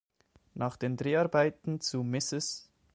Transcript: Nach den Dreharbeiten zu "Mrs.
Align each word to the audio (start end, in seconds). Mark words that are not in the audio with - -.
Nach 0.55 0.77
den 0.77 0.97
Dreharbeiten 0.97 1.79
zu 1.79 2.01
"Mrs. 2.03 2.71